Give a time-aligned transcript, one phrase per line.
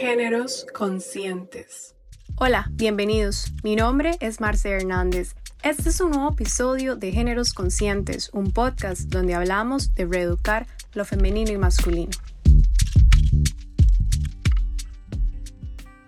[0.00, 1.94] Géneros conscientes.
[2.36, 3.52] Hola, bienvenidos.
[3.62, 5.34] Mi nombre es Marce Hernández.
[5.62, 11.04] Este es un nuevo episodio de Géneros Conscientes, un podcast donde hablamos de reeducar lo
[11.04, 12.12] femenino y masculino.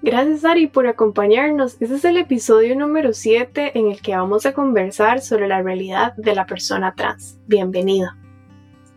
[0.00, 1.76] Gracias Ari por acompañarnos.
[1.78, 6.14] Este es el episodio número 7 en el que vamos a conversar sobre la realidad
[6.16, 7.38] de la persona trans.
[7.46, 8.21] Bienvenido.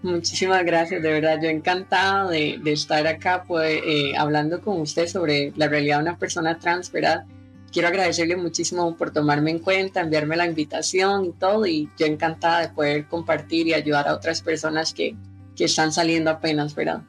[0.05, 5.52] Muchísimas gracias, de verdad, yo encantada de, estar acá pues, eh, hablando con usted sobre
[5.55, 7.25] la realidad de una persona trans, ¿verdad?
[7.73, 12.61] Quiero agradecerle muchísimo por tomarme en cuenta, enviarme la invitación y todo, y yo encantada
[12.61, 15.16] de poder compartir y ayudar a otras personas que,
[15.55, 17.02] que están saliendo apenas, ¿verdad?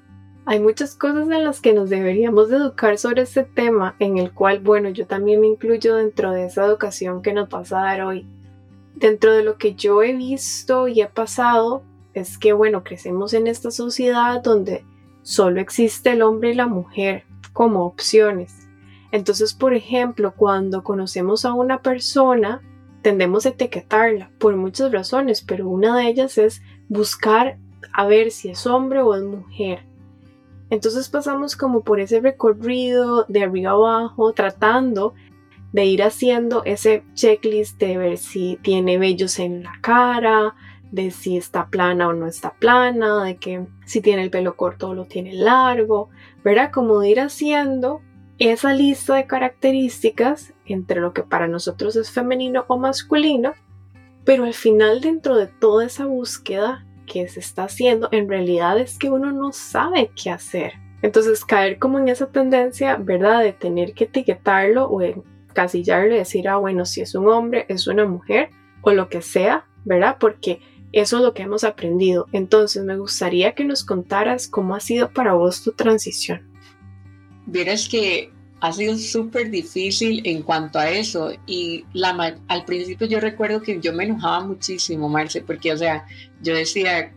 [0.47, 4.61] Hay muchas cosas en las que nos deberíamos educar sobre este tema, en el cual,
[4.61, 8.27] bueno, yo también me incluyo dentro de esa educación que nos vas a dar hoy.
[8.95, 11.83] Dentro de lo que yo he visto y he pasado,
[12.17, 14.87] es que, bueno, crecemos en esta sociedad donde
[15.21, 18.67] solo existe el hombre y la mujer como opciones.
[19.13, 22.63] Entonces, por ejemplo, cuando conocemos a una persona,
[23.03, 27.59] tendemos a etiquetarla por muchas razones, pero una de ellas es buscar
[27.93, 29.85] a ver si es hombre o es mujer.
[30.71, 35.13] Entonces pasamos como por ese recorrido de arriba abajo, tratando
[35.73, 40.55] de ir haciendo ese checklist de ver si tiene vellos en la cara,
[40.91, 44.89] de si está plana o no está plana, de que si tiene el pelo corto
[44.89, 46.09] o lo tiene largo,
[46.45, 46.71] ¿verdad?
[46.73, 48.01] Como de ir haciendo
[48.39, 53.55] esa lista de características entre lo que para nosotros es femenino o masculino,
[54.25, 58.99] pero al final dentro de toda esa búsqueda que se está haciendo, en realidad es
[58.99, 60.75] que uno no sabe qué hacer.
[61.03, 63.43] Entonces caer como en esa tendencia, ¿verdad?
[63.43, 67.87] De tener que etiquetarlo o encasillarlo y decir, ah, bueno, si es un hombre, es
[67.87, 68.51] una mujer
[68.83, 70.17] o lo que sea, ¿verdad?
[70.19, 70.61] Porque
[71.01, 72.27] eso es lo que hemos aprendido.
[72.33, 76.41] Entonces me gustaría que nos contaras cómo ha sido para vos tu transición.
[77.45, 83.21] Vieras que ha sido súper difícil en cuanto a eso y la, al principio yo
[83.21, 86.07] recuerdo que yo me enojaba muchísimo, Marce, porque o sea,
[86.43, 87.13] yo decía,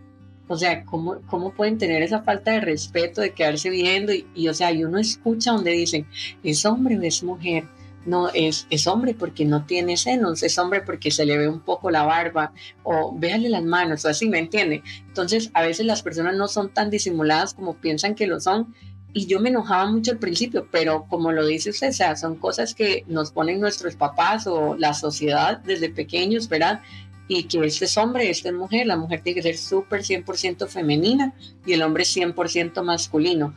[0.50, 4.12] o sea, ¿cómo, cómo pueden tener esa falta de respeto de quedarse viendo?
[4.12, 6.06] Y, y, o sea, y uno escucha donde dicen,
[6.44, 7.64] es hombre o es mujer
[8.06, 11.60] no es, es hombre porque no tiene senos, es hombre porque se le ve un
[11.60, 14.84] poco la barba, o véale las manos, o así, ¿me entiende?
[15.08, 18.74] Entonces, a veces las personas no son tan disimuladas como piensan que lo son,
[19.12, 22.36] y yo me enojaba mucho al principio, pero como lo dice usted, o sea, son
[22.36, 26.82] cosas que nos ponen nuestros papás o la sociedad desde pequeños, ¿verdad?
[27.29, 30.67] Y que este es hombre, esta es mujer, la mujer tiene que ser súper 100%
[30.67, 31.31] femenina
[31.63, 33.53] y el hombre 100% masculino.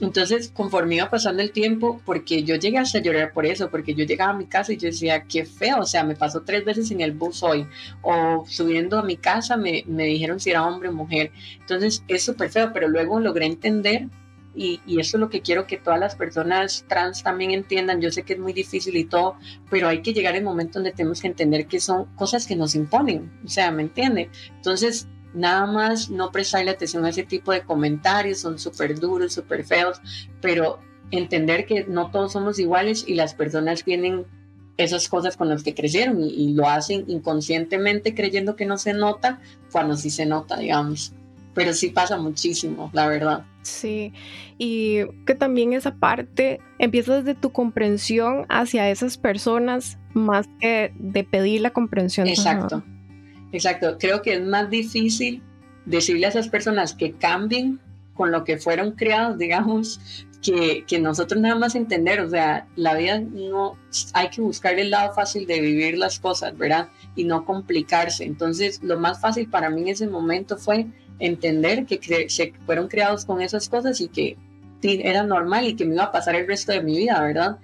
[0.00, 4.04] Entonces, conforme iba pasando el tiempo, porque yo llegué hasta llorar por eso, porque yo
[4.04, 6.88] llegaba a mi casa y yo decía, qué feo, o sea, me pasó tres veces
[6.92, 7.66] en el bus hoy,
[8.00, 11.32] o subiendo a mi casa me, me dijeron si era hombre o mujer.
[11.58, 14.06] Entonces, es súper feo, pero luego logré entender
[14.56, 18.00] y, eso es lo que quiero que todas las personas trans también entiendan.
[18.00, 19.36] Yo sé que es muy difícil y todo,
[19.70, 22.74] pero hay que llegar al momento donde tenemos que entender que son cosas que nos
[22.74, 24.30] imponen, o sea, ¿me entiende?
[24.56, 29.64] Entonces, nada más no prestarle atención a ese tipo de comentarios, son súper duros, súper
[29.64, 30.00] feos,
[30.40, 30.78] pero
[31.10, 34.24] entender que no todos somos iguales y las personas tienen
[34.78, 38.94] esas cosas con las que crecieron y, y lo hacen inconscientemente creyendo que no se
[38.94, 39.40] nota
[39.70, 41.12] cuando sí se nota, digamos
[41.56, 43.46] pero sí pasa muchísimo, la verdad.
[43.62, 44.12] Sí,
[44.58, 51.24] y que también esa parte empieza desde tu comprensión hacia esas personas más que de
[51.24, 52.28] pedir la comprensión.
[52.28, 52.84] Exacto,
[53.52, 53.96] exacto.
[53.98, 55.42] Creo que es más difícil
[55.86, 57.80] decirle a esas personas que cambien
[58.12, 59.98] con lo que fueron creados, digamos,
[60.42, 63.78] que, que, nosotros nada más entender, o sea, la vida no,
[64.12, 66.88] hay que buscar el lado fácil de vivir las cosas, ¿verdad?
[67.16, 68.24] Y no complicarse.
[68.24, 70.86] Entonces, lo más fácil para mí en ese momento fue
[71.18, 74.36] entender que se fueron creados con esas cosas y que
[74.82, 77.58] era normal y que me iba a pasar el resto de mi vida, ¿verdad?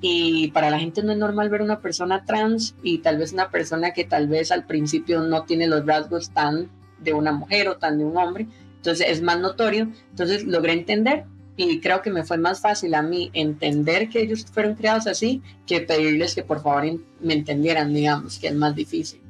[0.00, 3.50] Y para la gente no es normal ver una persona trans y tal vez una
[3.50, 6.68] persona que tal vez al principio no tiene los rasgos tan
[6.98, 8.46] de una mujer o tan de un hombre,
[8.76, 11.24] entonces es más notorio, entonces logré entender
[11.56, 15.42] y creo que me fue más fácil a mí entender que ellos fueron creados así
[15.66, 16.84] que pedirles que por favor
[17.20, 19.20] me entendieran, digamos, que es más difícil.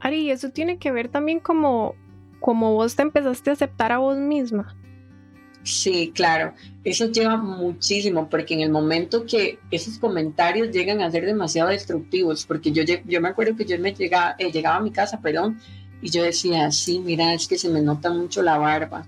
[0.00, 1.94] Ari, eso tiene que ver también como
[2.40, 4.74] como vos te empezaste a aceptar a vos misma.
[5.66, 6.54] Sí, claro,
[6.84, 12.46] eso lleva muchísimo, porque en el momento que esos comentarios llegan a ser demasiado destructivos,
[12.46, 15.58] porque yo, yo me acuerdo que yo me llegaba, eh, llegaba a mi casa, perdón,
[16.00, 19.04] y yo decía, sí, mira, es que se me nota mucho la barba,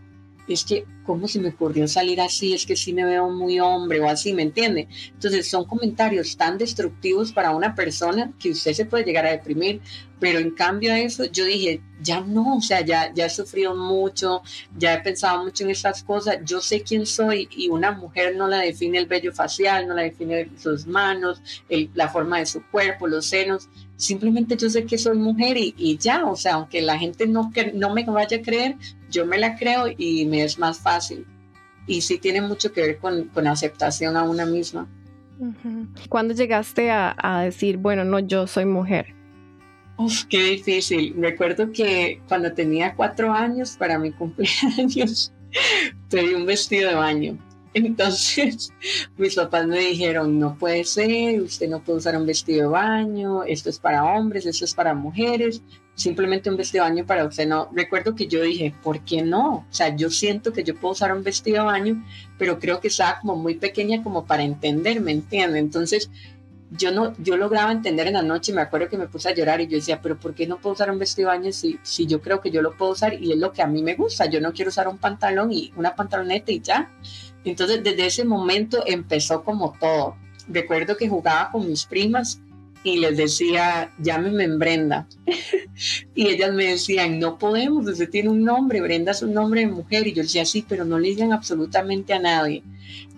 [0.48, 2.52] es que ¿cómo se me ocurrió salir así?
[2.52, 4.88] Es que sí me veo muy hombre o así, ¿me entiende?
[5.14, 9.80] Entonces son comentarios tan destructivos para una persona que usted se puede llegar a deprimir,
[10.20, 13.74] pero en cambio a eso yo dije, ya no, o sea, ya, ya he sufrido
[13.74, 14.42] mucho,
[14.76, 18.46] ya he pensado mucho en estas cosas, yo sé quién soy y una mujer no
[18.46, 21.40] la define el vello facial, no la define sus manos,
[21.94, 26.26] la forma de su cuerpo, los senos, simplemente yo sé que soy mujer y, ya,
[26.26, 28.76] o sea, aunque la gente no, no me vaya a creer,
[29.10, 30.97] yo me la creo y me es más fácil.
[31.86, 34.88] Y sí tiene mucho que ver con, con aceptación a una misma.
[36.08, 39.14] ¿Cuándo llegaste a, a decir, bueno, no, yo soy mujer?
[39.96, 41.14] Uf, qué difícil.
[41.18, 45.32] Recuerdo que cuando tenía cuatro años para mi cumpleaños
[46.10, 47.38] pedí un vestido de baño
[47.74, 48.72] entonces,
[49.16, 53.44] mis papás me dijeron, no puede ser, usted no puede usar un vestido de baño,
[53.44, 55.62] esto es para hombres, esto es para mujeres,
[55.98, 57.68] simplemente un vestido de baño para usted no.
[57.72, 59.66] Recuerdo que yo dije, ¿por qué no?
[59.68, 62.04] O sea, yo siento que yo puedo usar un vestido de baño,
[62.38, 65.58] pero creo que estaba como muy pequeña como para entender, ¿me entiende?
[65.58, 66.08] Entonces,
[66.70, 69.60] yo no, yo lograba entender en la noche, me acuerdo que me puse a llorar
[69.60, 72.06] y yo decía, pero ¿por qué no puedo usar un vestido de baño si, si
[72.06, 74.26] yo creo que yo lo puedo usar y es lo que a mí me gusta?
[74.26, 76.92] Yo no quiero usar un pantalón y una pantaloneta y ya.
[77.44, 80.16] Entonces, desde ese momento empezó como todo.
[80.46, 82.40] Recuerdo que jugaba con mis primas
[82.84, 85.06] y les decía, llámeme Brenda.
[86.14, 89.66] y ellas me decían, no podemos, usted tiene un nombre, Brenda es un nombre de
[89.68, 90.06] mujer.
[90.06, 92.62] Y yo decía, sí, pero no le digan absolutamente a nadie.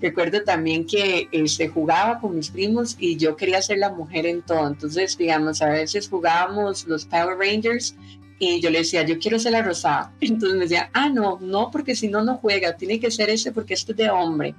[0.01, 4.27] Recuerdo también que se este, jugaba con mis primos y yo quería ser la mujer
[4.27, 4.67] en todo.
[4.67, 7.95] Entonces, digamos, a veces jugábamos los Power Rangers
[8.39, 10.13] y yo le decía, yo quiero ser la rosada.
[10.21, 13.53] Entonces me decía, ah, no, no, porque si no, no juega, tiene que ser ese
[13.53, 14.55] porque esto es de hombre.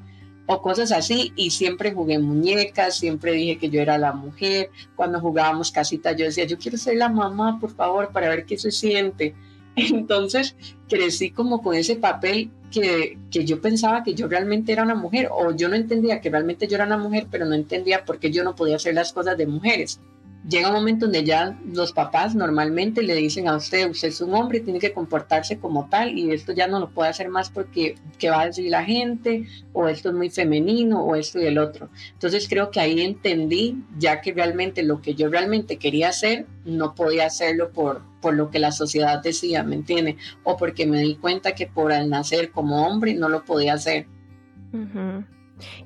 [0.45, 1.33] O cosas así.
[1.35, 4.69] Y siempre jugué muñecas, siempre dije que yo era la mujer.
[4.95, 8.57] Cuando jugábamos casita, yo decía, yo quiero ser la mamá, por favor, para ver qué
[8.57, 9.35] se siente.
[9.75, 10.55] Entonces
[10.89, 15.29] crecí como con ese papel que, que, yo pensaba que yo realmente era una mujer
[15.31, 18.31] o yo no entendía que realmente yo era una mujer, pero no entendía por qué
[18.31, 19.99] yo no podía hacer las cosas de mujeres
[20.47, 24.33] llega un momento donde ya los papás normalmente le dicen a usted, usted es un
[24.33, 27.95] hombre, tiene que comportarse como tal y esto ya no lo puede hacer más porque
[28.17, 31.57] qué va a decir la gente o esto es muy femenino o esto y el
[31.57, 31.89] otro.
[32.13, 36.95] Entonces creo que ahí entendí ya que realmente lo que yo realmente quería hacer no
[36.95, 40.17] podía hacerlo por, por lo que la sociedad decía, ¿me entiende?
[40.43, 44.07] O porque me di cuenta que por al nacer como hombre no lo podía hacer.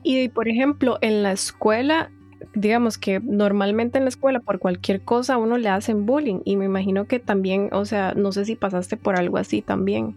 [0.04, 2.12] Y por ejemplo, en la escuela
[2.54, 6.66] digamos que normalmente en la escuela por cualquier cosa uno le hacen bullying y me
[6.66, 10.16] imagino que también, o sea, no sé si pasaste por algo así también.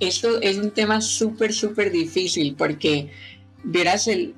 [0.00, 3.10] Esto es un tema súper, súper difícil porque
[3.64, 4.34] verás el,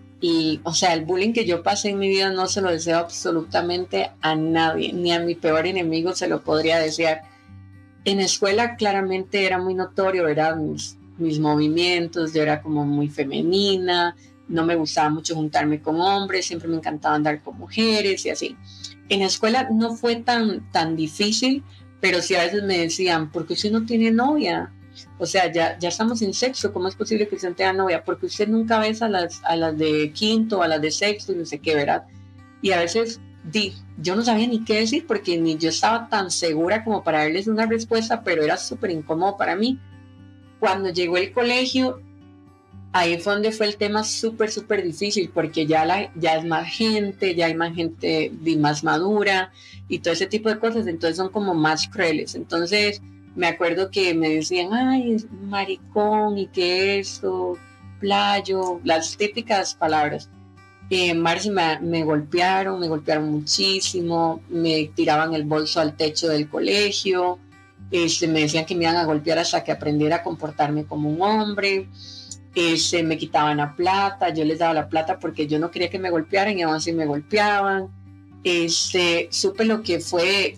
[0.64, 4.10] o sea, el bullying que yo pasé en mi vida no se lo deseo absolutamente
[4.22, 7.22] a nadie, ni a mi peor enemigo se lo podría desear.
[8.04, 13.08] En la escuela claramente era muy notorio, eran mis, mis movimientos, yo era como muy
[13.08, 14.16] femenina,
[14.50, 18.56] no me gustaba mucho juntarme con hombres, siempre me encantaba andar con mujeres y así.
[19.08, 21.62] En la escuela no fue tan, tan difícil,
[22.00, 24.72] pero sí a veces me decían, ¿por qué usted no tiene novia?
[25.18, 28.04] O sea, ya, ya estamos en sexo, ¿cómo es posible que usted tenga novia?
[28.04, 31.36] Porque usted nunca ves a las, a las de quinto, a las de sexto y
[31.36, 32.04] no sé qué, ¿verdad?
[32.62, 36.30] Y a veces di, yo no sabía ni qué decir porque ni yo estaba tan
[36.30, 39.78] segura como para darles una respuesta, pero era súper incómodo para mí.
[40.58, 42.02] Cuando llegó el colegio,
[42.92, 46.68] ahí fue donde fue el tema súper, súper difícil, porque ya, la, ya es más
[46.68, 49.52] gente, ya hay más gente más madura
[49.88, 52.34] y todo ese tipo de cosas, entonces son como más crueles.
[52.34, 53.00] Entonces
[53.36, 57.56] me acuerdo que me decían, ay, maricón y qué eso,
[58.00, 60.28] playo, las típicas palabras.
[60.90, 66.48] Eh, Marci me, me, golpearon, me golpearon muchísimo, me tiraban el bolso al techo del
[66.48, 67.38] colegio,
[67.92, 71.22] este, me decían que me iban a golpear hasta que aprendiera a comportarme como un
[71.22, 71.86] hombre
[72.54, 75.98] se me quitaban la plata, yo les daba la plata porque yo no quería que
[75.98, 77.88] me golpearan y aún así me golpeaban.
[78.42, 80.56] Este, supe lo que fue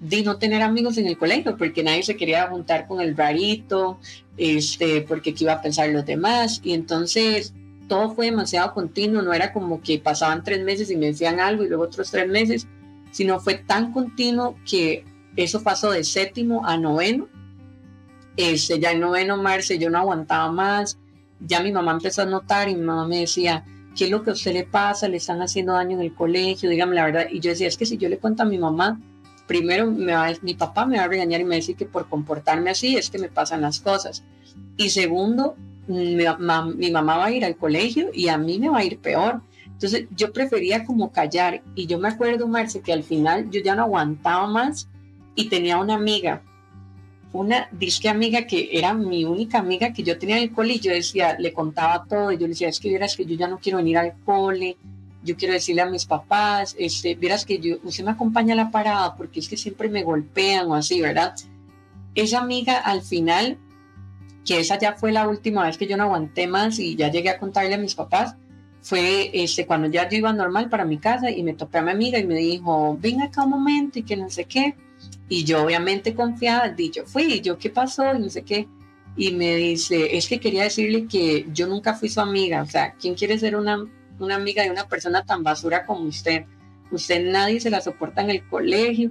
[0.00, 3.98] de no tener amigos en el colegio porque nadie se quería juntar con el rarito,
[4.36, 7.52] este, porque qué iba a pensar los demás y entonces
[7.88, 11.64] todo fue demasiado continuo, no era como que pasaban tres meses y me decían algo
[11.64, 12.66] y luego otros tres meses,
[13.10, 15.04] sino fue tan continuo que
[15.36, 17.28] eso pasó de séptimo a noveno.
[18.36, 20.98] Este, ya en noveno, Marce, yo no aguantaba más
[21.40, 23.64] ya mi mamá empezó a notar y mi mamá me decía,
[23.96, 25.08] ¿qué es lo que a usted le pasa?
[25.08, 26.70] ¿Le están haciendo daño en el colegio?
[26.70, 27.26] Dígame la verdad.
[27.30, 29.00] Y yo decía, es que si yo le cuento a mi mamá,
[29.46, 31.86] primero me va, mi papá me va a regañar y me va a decir que
[31.86, 34.22] por comportarme así es que me pasan las cosas.
[34.76, 38.78] Y segundo, mi, mi mamá va a ir al colegio y a mí me va
[38.78, 39.40] a ir peor.
[39.66, 41.62] Entonces yo prefería como callar.
[41.74, 44.88] Y yo me acuerdo, Marce, que al final yo ya no aguantaba más
[45.34, 46.42] y tenía una amiga
[47.36, 50.80] una disque amiga que era mi única amiga que yo tenía en el cole y
[50.80, 53.48] yo decía, le contaba todo y yo le decía, es que vieras que yo ya
[53.48, 54.76] no quiero venir al cole,
[55.22, 58.70] yo quiero decirle a mis papás, este, vieras que yo, usted me acompaña a la
[58.70, 61.34] parada porque es que siempre me golpean o así, ¿verdad?
[62.14, 63.58] Esa amiga al final,
[64.44, 67.30] que esa ya fue la última vez que yo no aguanté más y ya llegué
[67.30, 68.36] a contarle a mis papás,
[68.80, 71.90] fue este, cuando ya yo iba normal para mi casa y me topé a mi
[71.90, 74.76] amiga y me dijo, ven acá un momento y que no sé qué.
[75.28, 78.14] Y yo obviamente confiada, dicho, fui, yo, ¿qué pasó?
[78.14, 78.68] Y no sé qué.
[79.16, 82.62] Y me dice, es que quería decirle que yo nunca fui su amiga.
[82.62, 83.84] O sea, ¿quién quiere ser una,
[84.18, 86.44] una amiga de una persona tan basura como usted?
[86.90, 89.10] Usted nadie se la soporta en el colegio.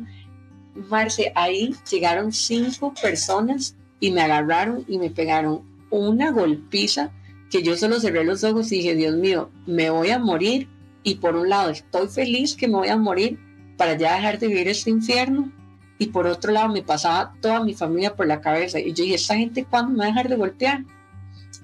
[0.89, 7.12] Marce, ahí llegaron cinco personas y me agarraron y me pegaron una golpiza
[7.50, 10.67] que yo solo cerré los ojos y dije, Dios mío, me voy a morir.
[11.03, 13.39] Y por un lado, estoy feliz que me voy a morir
[13.77, 15.51] para ya dejar de vivir este infierno.
[15.98, 18.80] Y por otro lado, me pasaba toda mi familia por la cabeza.
[18.80, 20.84] Y yo dije, ¿esta gente cuándo me va a dejar de golpear?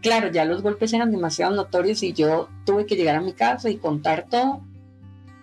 [0.02, 3.70] Claro, ya los golpes eran demasiado notorios y yo tuve que llegar a mi casa
[3.70, 4.62] y contar todo.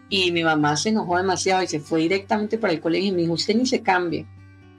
[0.08, 3.22] Y mi mamá se enojó demasiado y se fue directamente para el colegio y me
[3.22, 4.26] dijo, usted ni se cambie.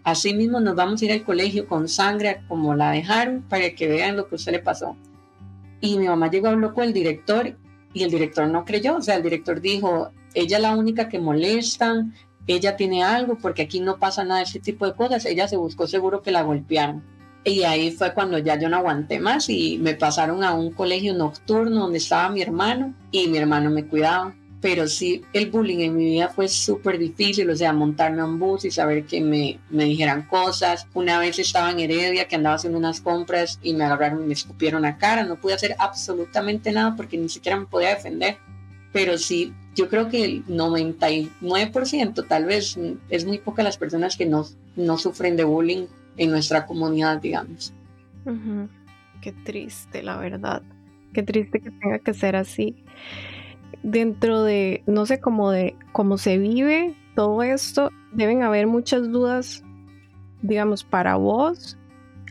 [0.03, 3.87] Así mismo nos vamos a ir al colegio con sangre como la dejaron para que
[3.87, 4.97] vean lo que usted le pasó.
[5.81, 7.55] Y mi mamá llegó a hablar con el director
[7.93, 11.19] y el director no creyó, o sea, el director dijo, ella es la única que
[11.19, 12.13] molestan,
[12.55, 15.57] ella tiene algo, porque aquí no pasa nada de ese tipo de cosas, ella se
[15.57, 17.03] buscó seguro que la golpearon.
[17.43, 21.13] Y ahí fue cuando ya yo no aguanté más y me pasaron a un colegio
[21.13, 25.95] nocturno donde estaba mi hermano y mi hermano me cuidaba pero sí el bullying en
[25.95, 29.59] mi vida fue súper difícil, o sea, montarme a un bus y saber que me,
[29.69, 30.87] me dijeran cosas.
[30.93, 34.33] Una vez estaba en Heredia que andaba haciendo unas compras y me agarraron y me
[34.33, 38.37] escupieron la cara, no pude hacer absolutamente nada porque ni siquiera me podía defender,
[38.91, 42.77] pero sí, yo creo que el 99% tal vez
[43.09, 44.45] es muy poca las personas que no,
[44.97, 45.85] sufren de bullying
[46.17, 47.73] en nuestra comunidad, digamos.
[49.21, 50.61] Qué triste, la verdad.
[51.13, 52.83] Qué triste que tenga que ser así
[53.83, 59.63] dentro de, no sé, cómo de cómo se vive todo esto, deben haber muchas dudas,
[60.41, 61.77] digamos, para vos,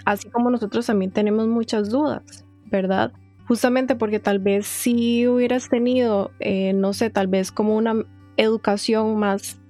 [0.04, 3.12] así como nosotros también tenemos muchas dudas, ¿verdad?
[3.48, 7.94] Justamente porque tal vez si hubieras tenido, eh, no sé, tal vez como una
[8.36, 9.60] educación más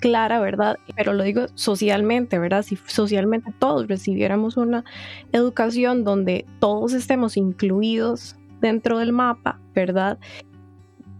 [0.00, 0.76] clara, ¿verdad?
[0.96, 2.62] Pero lo digo socialmente, ¿verdad?
[2.62, 4.84] Si socialmente todos recibiéramos una
[5.32, 10.18] educación donde todos estemos incluidos dentro del mapa, ¿verdad?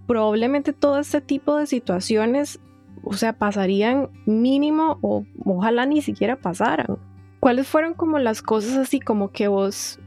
[0.08, 2.58] probablemente todo este tipo de situaciones,
[3.04, 6.98] o sea, pasarían mínimo o ojalá ni siquiera pasaran.
[7.40, 10.00] ¿Cuáles fueron como las cosas así como que vos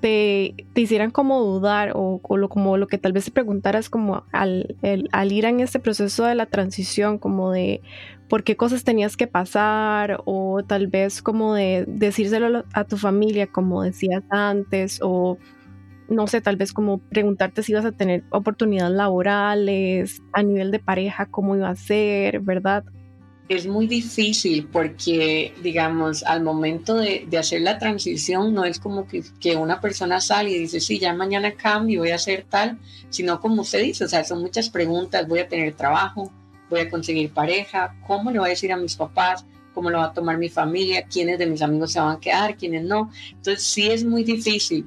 [0.00, 4.24] te, te hicieran como dudar o, lo, como lo que tal vez te preguntaras como
[4.32, 4.76] al,
[5.12, 7.80] al ir en este proceso de la transición, como de
[8.28, 13.46] por qué cosas tenías que pasar o tal vez como de decírselo a tu familia
[13.46, 15.38] como decías antes o
[16.08, 20.78] no sé, tal vez como preguntarte si ibas a tener oportunidades laborales, a nivel de
[20.78, 22.84] pareja, cómo iba a ser, ¿verdad?
[23.48, 29.22] Es muy difícil porque, digamos, al momento de, hacer la transición, no es como que,
[29.38, 33.40] que, una persona sale y dice, sí, ya mañana cambio, voy a hacer tal, sino
[33.40, 36.32] como usted dice, o sea, son muchas preguntas, voy a tener trabajo,
[36.68, 39.44] voy a conseguir pareja, cómo le voy a decir a mis papás,
[39.76, 42.56] cómo lo va a tomar mi familia, quiénes de mis amigos se van a quedar,
[42.56, 43.10] quiénes no.
[43.30, 44.86] Entonces sí es muy difícil.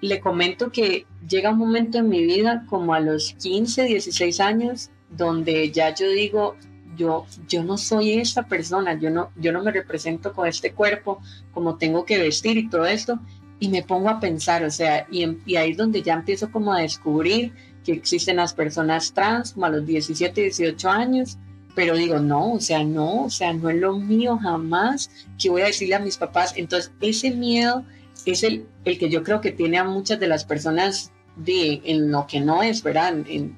[0.00, 4.90] Le comento que llega un momento en mi vida, como a los 15, 16 años,
[5.08, 6.56] donde ya yo digo,
[6.96, 11.20] yo, yo no soy esta persona, yo no, yo no me represento con este cuerpo,
[11.52, 13.18] como tengo que vestir y todo esto,
[13.58, 16.72] y me pongo a pensar, o sea, y, y ahí es donde ya empiezo como
[16.72, 17.52] a descubrir
[17.84, 21.38] que existen las personas trans, como a los 17, 18 años,
[21.74, 25.62] pero digo, no, o sea, no, o sea, no es lo mío jamás que voy
[25.62, 26.52] a decirle a mis papás.
[26.56, 27.84] Entonces, ese miedo
[28.26, 32.10] es el, el que yo creo que tiene a muchas de las personas de, en
[32.10, 33.14] lo que no es, ¿verdad?
[33.26, 33.56] En,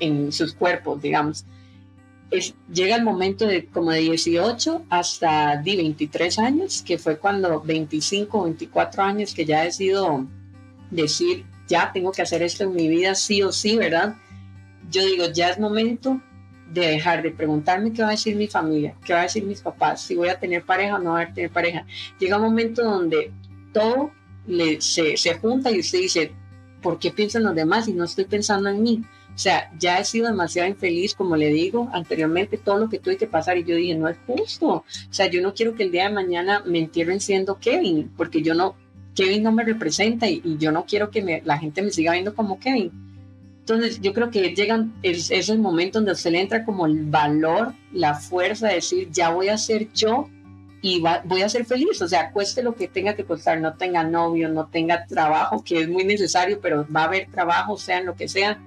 [0.00, 1.44] en sus cuerpos, digamos.
[2.32, 7.60] Es, llega el momento de como de 18 hasta de 23 años, que fue cuando
[7.60, 10.26] 25, 24 años que ya he decidido
[10.90, 14.16] decir, ya tengo que hacer esto en mi vida sí o sí, ¿verdad?
[14.90, 16.20] Yo digo, ya es momento
[16.72, 19.60] de dejar de preguntarme qué va a decir mi familia, qué va a decir mis
[19.60, 21.86] papás, si voy a tener pareja o no voy a tener pareja.
[22.18, 23.30] Llega un momento donde
[23.72, 24.10] todo
[24.46, 26.32] le, se, se junta y usted dice,
[26.80, 29.02] ¿por qué piensan los demás y no estoy pensando en mí?
[29.42, 33.26] Sea, ya he sido demasiado infeliz, como le digo anteriormente, todo lo que tuve que
[33.26, 34.68] pasar y yo dije, no es justo.
[34.68, 38.40] O sea, yo no quiero que el día de mañana me entierren siendo Kevin, porque
[38.40, 38.76] yo no,
[39.16, 42.60] Kevin no me representa y, yo no quiero que la gente me siga viendo como
[42.60, 42.92] Kevin.
[43.58, 47.06] Entonces, yo creo que llegan, es, es el momento donde usted le entra como el
[47.06, 50.28] valor, la fuerza de decir, ya voy a ser yo
[50.82, 54.04] y voy a ser feliz, o sea, cueste lo que tenga que costar, no tenga
[54.04, 58.06] novio, no tenga trabajo, que es muy necesario, pero va a haber trabajo, sea en
[58.06, 58.60] lo que sea,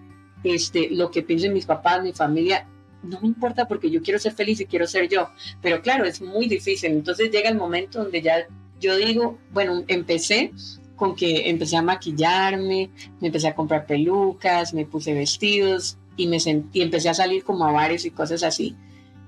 [0.45, 2.67] este, lo que piensen mis papás, mi familia,
[3.03, 5.29] no me importa porque yo quiero ser feliz y quiero ser yo,
[5.61, 8.47] pero claro, es muy difícil, entonces llega el momento donde ya
[8.79, 10.51] yo digo, bueno, empecé
[10.95, 16.39] con que empecé a maquillarme, me empecé a comprar pelucas, me puse vestidos y, me
[16.39, 18.75] sentí, empecé a salir como a bares y cosas así.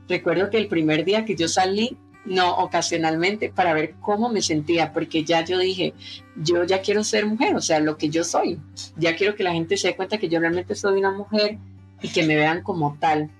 [0.08, 1.98] Recuerdo que el primer día que yo salí,
[2.28, 5.94] no ocasionalmente, para ver cómo me sentía, porque ya yo dije,
[6.36, 8.60] yo ya quiero ser mujer, o sea, lo que yo soy.
[8.98, 11.58] Ya quiero que la gente se dé cuenta que yo realmente soy una mujer
[12.02, 13.32] y que me vean como tal.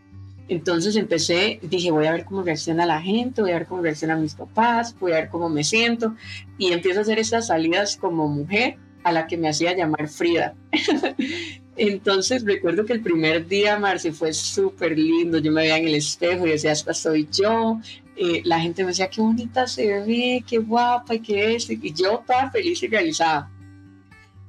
[0.50, 4.22] Entonces empecé, dije, voy a ver cómo reacciona la gente, voy a ver cómo reaccionan
[4.22, 6.16] mis papás, voy a ver cómo me siento.
[6.58, 10.56] Y empiezo a hacer estas salidas como mujer a la que me hacía llamar Frida.
[11.78, 15.38] Entonces recuerdo que el primer día, Marci, fue súper lindo.
[15.38, 17.80] Yo me veía en el espejo y decía, esta soy yo.
[18.16, 21.70] Eh, la gente me decía, qué bonita se ve, qué guapa y qué es.
[21.70, 23.52] Y yo estaba feliz y realizada.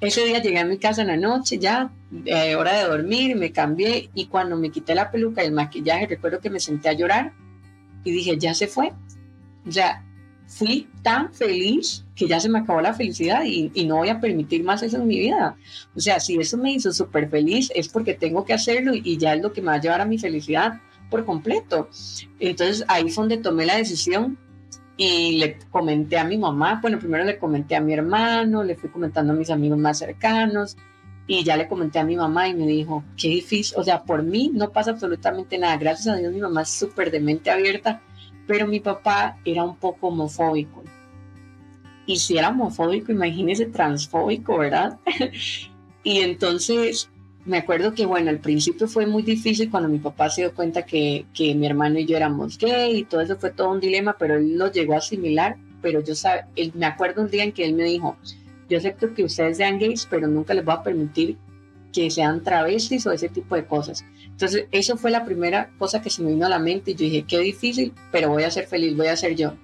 [0.00, 1.90] Ese día llegué a mi casa en la noche, ya
[2.24, 6.06] eh, hora de dormir, me cambié y cuando me quité la peluca y el maquillaje,
[6.06, 7.32] recuerdo que me senté a llorar
[8.04, 8.92] y dije, ya se fue.
[9.66, 10.04] O sea,
[10.48, 14.18] fui tan feliz que ya se me acabó la felicidad y, y, no voy a
[14.18, 15.56] permitir más eso en mi vida.
[15.94, 19.34] O sea, si eso me hizo súper feliz es porque tengo que hacerlo y ya
[19.34, 21.88] es lo que me va a llevar a mi felicidad por completo.
[22.40, 24.38] Entonces ahí fue donde tomé la decisión
[24.96, 28.90] y le comenté a mi mamá, bueno, primero le comenté a mi hermano, le fui
[28.90, 30.76] comentando a mis amigos más cercanos
[31.28, 34.24] y ya le comenté a mi mamá y me dijo, qué difícil, o sea, por
[34.24, 38.02] mí no pasa absolutamente nada, gracias a Dios mi mamá es súper de mente abierta,
[38.48, 40.82] pero mi papá era un poco homofóbico.
[42.06, 44.98] Y si era homofóbico, imagínese transfóbico, ¿verdad?
[46.02, 47.10] y entonces
[47.44, 50.86] me acuerdo que, bueno, al principio fue muy difícil cuando mi papá se dio cuenta
[50.86, 54.16] que, que mi hermano y yo éramos gay y todo eso fue todo un dilema,
[54.18, 55.56] pero él lo llegó a asimilar.
[55.82, 58.16] Pero yo sabe, él, me acuerdo un día en que él me dijo,
[58.70, 61.36] yo acepto que ustedes sean gays, pero nunca les voy a permitir
[61.92, 64.04] que sean travestis o ese tipo de cosas.
[64.24, 67.04] Entonces, eso fue la primera cosa que se me vino a la mente y yo
[67.04, 69.54] dije, qué difícil, pero voy a ser feliz, voy a ser yo.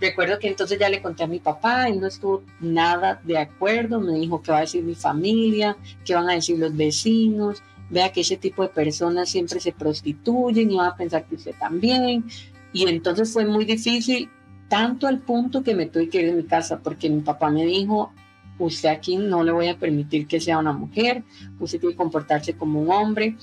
[0.00, 4.00] Recuerdo que entonces ya le conté a mi papá, él no estuvo nada de acuerdo,
[4.00, 8.10] me dijo qué va a decir mi familia, qué van a decir los vecinos, vea
[8.10, 12.24] que ese tipo de personas siempre se prostituyen y van a pensar que usted también.
[12.72, 14.28] Y entonces fue muy difícil,
[14.68, 17.64] tanto al punto que me tuve que ir de mi casa, porque mi papá me
[17.64, 18.12] dijo,
[18.58, 21.22] usted aquí no le voy a permitir que sea una mujer,
[21.58, 23.36] usted tiene que comportarse como un hombre.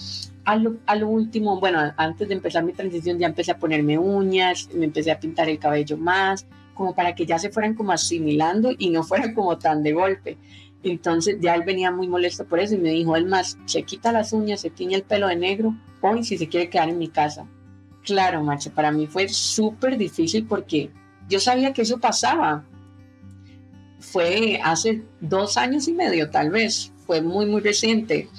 [0.46, 3.98] A lo, a lo, último, bueno, antes de empezar mi transición ya empecé a ponerme
[3.98, 7.92] uñas, me empecé a pintar el cabello más, como para que ya se fueran como
[7.92, 10.38] asimilando y no fueran como tan de golpe.
[10.82, 14.12] Entonces ya él venía muy molesto por eso y me dijo, él más, se quita
[14.12, 17.10] las uñas, se tiñe el pelo de negro, hoy si se quiere quedar en mi
[17.10, 17.46] casa.
[18.04, 20.90] Claro, Marcha, para mí fue súper difícil porque
[21.28, 22.64] yo sabía que eso pasaba,
[24.00, 28.30] fue hace dos años y medio, tal vez, fue muy, muy reciente.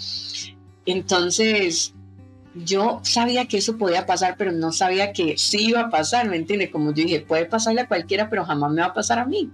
[0.86, 1.94] Entonces,
[2.54, 6.36] yo sabía que eso podía pasar, pero no sabía que sí iba a pasar, ¿me
[6.36, 6.70] entiendes?
[6.70, 9.50] Como yo dije, puede pasarle a cualquiera, pero jamás me va a pasar a mí.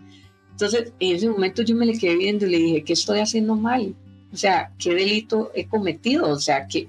[0.52, 3.56] Entonces, en ese momento yo me le quedé viendo y le dije, ¿qué estoy haciendo
[3.56, 3.94] mal?
[4.32, 6.30] O sea, ¿qué delito he cometido?
[6.30, 6.88] O sea, ¿qué,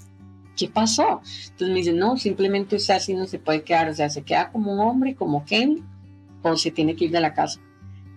[0.56, 1.22] qué pasó?
[1.50, 4.52] Entonces me dice, no, simplemente usted así no se puede quedar, o sea, se queda
[4.52, 5.84] como un hombre, como Ken,
[6.42, 7.60] o se tiene que ir de la casa.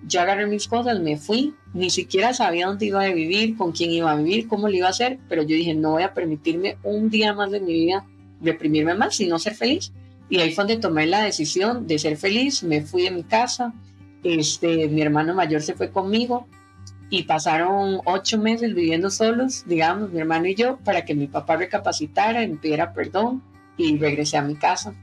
[0.07, 3.91] Yo agarré mis cosas, me fui, ni siquiera sabía dónde iba a vivir, con quién
[3.91, 6.79] iba a vivir, cómo lo iba a hacer, pero yo dije, no voy a permitirme
[6.83, 8.05] un día más de mi vida
[8.41, 9.93] reprimirme más, sino ser feliz.
[10.29, 13.75] Y ahí fue donde tomé la decisión de ser feliz, me fui de mi casa,
[14.23, 16.47] este, mi hermano mayor se fue conmigo
[17.11, 21.57] y pasaron ocho meses viviendo solos, digamos, mi hermano y yo, para que mi papá
[21.57, 23.43] recapacitara, me pidiera perdón
[23.77, 24.95] y regresé a mi casa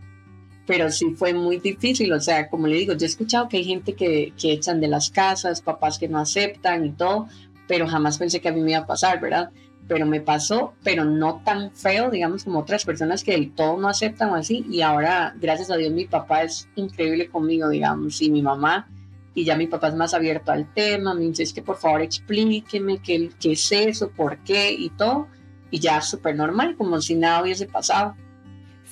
[0.68, 3.64] pero sí fue muy difícil, o sea, como le digo, yo he escuchado que hay
[3.64, 7.28] gente que, que echan de las casas, papás que no aceptan y todo,
[7.68, 9.50] pero jamás pensé que a mí me iba a pasar, ¿verdad?
[9.88, 13.88] Pero me pasó, pero no tan feo, digamos, como otras personas que del todo no
[13.88, 18.30] aceptan o así, y ahora, gracias a Dios, mi papá es increíble conmigo, digamos, y
[18.30, 18.90] mi mamá,
[19.34, 22.02] y ya mi papá es más abierto al tema, me dice, es que por favor
[22.02, 25.28] explíqueme qué, qué es eso, por qué y todo,
[25.72, 28.16] y ya súper normal, como si nada hubiese pasado.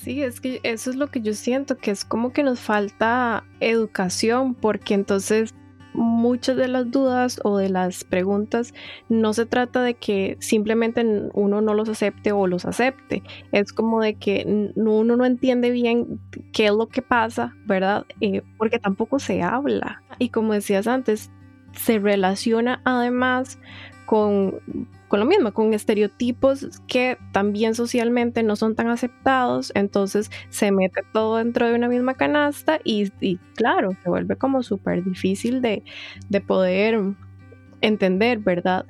[0.05, 3.43] Sí, es que eso es lo que yo siento, que es como que nos falta
[3.59, 5.55] educación, porque entonces
[5.93, 8.75] muchas de las dudas o de las preguntas
[9.09, 13.99] no se trata de que simplemente uno no los acepte o los acepte, es como
[13.99, 16.19] de que uno no entiende bien
[16.53, 18.05] qué es lo que pasa, ¿verdad?
[18.21, 20.03] Eh, porque tampoco se habla.
[20.19, 21.31] Y como decías antes,
[21.73, 23.57] se relaciona además
[24.05, 24.61] con,
[25.15, 31.03] con lo mismo, con estereotipos que también socialmente no son tan aceptados, entonces se mete
[31.13, 33.09] todo dentro de una misma canasta y,
[33.55, 35.83] claro, se vuelve como súper difícil de,
[36.27, 36.99] de poder
[37.79, 38.85] entender, ¿verdad?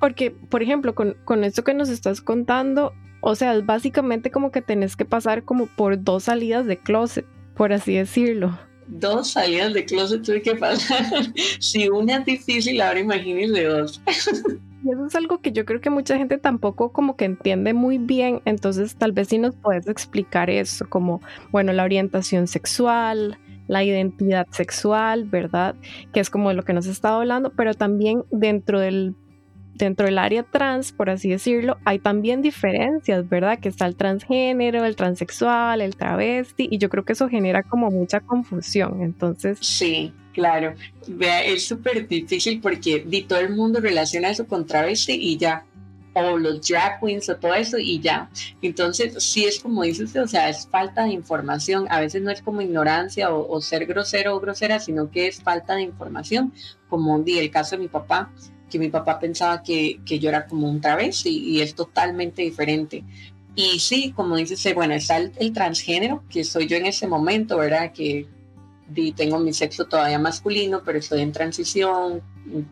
[0.00, 4.50] Porque, por ejemplo, con, con esto que nos estás contando, o sea, es básicamente como
[4.50, 8.58] que tenés que pasar como por dos salidas de closet, por así decirlo.
[8.88, 11.06] Dos salidas de closet tuve que pasar.
[11.60, 14.02] si una es difícil, ahora imagínense dos.
[14.84, 17.98] Y eso es algo que yo creo que mucha gente tampoco como que entiende muy
[17.98, 23.82] bien, entonces tal vez sí nos puedes explicar eso, como, bueno, la orientación sexual, la
[23.84, 25.74] identidad sexual, ¿verdad?
[26.12, 29.14] Que es como de lo que nos estado hablando, pero también dentro del
[29.78, 33.58] dentro del área trans, por así decirlo, hay también diferencias, ¿verdad?
[33.58, 37.90] Que está el transgénero, el transexual, el travesti, y yo creo que eso genera como
[37.90, 39.02] mucha confusión.
[39.02, 39.58] Entonces.
[39.60, 40.74] Sí, claro.
[41.06, 45.64] Vea, es súper difícil porque di, todo el mundo relaciona eso con travesti y ya.
[46.14, 48.28] O los drag queens o todo eso y ya.
[48.60, 51.86] Entonces, sí es como dices, o sea, es falta de información.
[51.90, 55.40] A veces no es como ignorancia o, o ser grosero o grosera, sino que es
[55.40, 56.52] falta de información.
[56.88, 58.32] Como di el caso de mi papá,
[58.68, 63.04] que mi papá pensaba que, que yo era como un travesti y es totalmente diferente.
[63.54, 67.58] Y sí, como dices, eh, bueno, está el, transgénero, que soy yo en ese momento,
[67.58, 67.92] ¿verdad?
[67.92, 68.28] Que
[69.16, 72.22] tengo mi sexo todavía masculino, pero estoy en transición,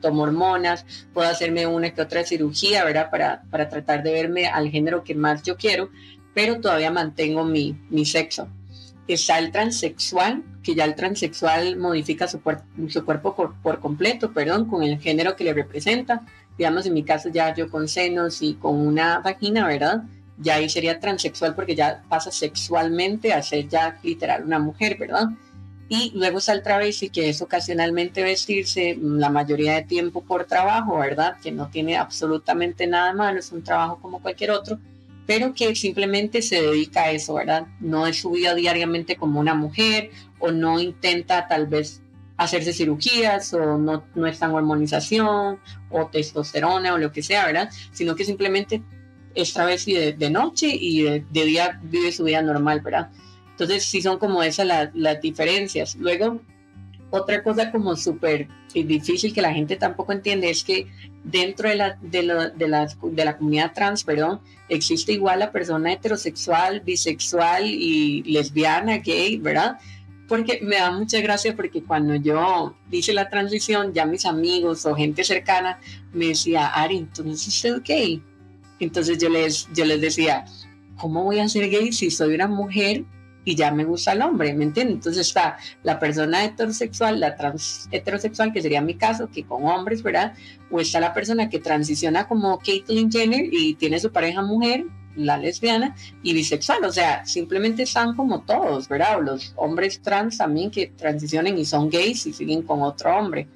[0.01, 3.11] tomo hormonas, puedo hacerme una que otra cirugía, ¿verdad?
[3.11, 5.91] Para, para tratar de verme al género que más yo quiero,
[6.35, 8.49] pero todavía mantengo mi, mi sexo.
[9.09, 12.41] Está el transexual, que ya el transexual modifica su,
[12.89, 16.23] su cuerpo por, completo, perdón, con el género que le representa.
[16.59, 20.03] Digamos, en mi caso ya yo con senos y con una vagina, ¿verdad?
[20.39, 25.29] Ya ahí sería transexual porque ya pasa sexualmente a ser ya literal una mujer, ¿verdad?
[25.89, 30.99] Y luego está el travesti, que es ocasionalmente vestirse la mayoría de tiempo por trabajo,
[30.99, 31.37] ¿verdad?
[31.41, 34.81] Que no tiene absolutamente nada malo, es un trabajo como cualquier otro
[35.27, 37.67] pero que simplemente se dedica a eso, ¿verdad?
[37.81, 42.01] No es su vida diariamente como una mujer o no intenta tal vez
[42.37, 45.59] hacerse cirugías o no, no está en hormonización
[45.91, 47.71] o testosterona o lo que sea, ¿verdad?
[47.93, 48.83] Sino que simplemente
[49.35, 53.11] es travesti de, de noche y de, día vive su vida normal, ¿verdad?
[53.51, 55.97] Entonces sí son como esas las, las diferencias.
[55.97, 56.41] Luego,
[57.11, 58.49] otra cosa como súper
[58.85, 60.87] difícil que la gente tampoco entiende es que
[61.25, 65.53] dentro de la, de, la, de, la, de la comunidad trans, perdón, existe igual la
[65.53, 69.79] persona heterosexual, bisexual y lesbiana, gay, ¿verdad?
[70.29, 74.95] Porque me da mucha gracia porque cuando yo hice la transición, ya mis amigos o
[74.95, 75.79] gente cercana
[76.13, 78.23] me decía, Ari, entonces usted gay.
[78.79, 80.45] Entonces yo les, yo les decía,
[80.97, 83.05] ¿cómo voy a ser gay si soy una mujer
[83.47, 84.97] y ya me gusta el hombre, ¿me entiendes?
[84.97, 90.03] Entonces está la persona heterosexual, la trans heterosexual, que sería mi caso, que con hombres,
[90.03, 90.35] ¿verdad?
[90.69, 95.39] O está la persona que transiciona como Caitlyn Jenner y tiene su pareja mujer, la
[95.39, 99.19] lesbiana, y bisexual, o sea, simplemente están como todos, ¿verdad?
[99.19, 103.47] O los hombres trans también que transicionen y son gays y siguen con otro hombre.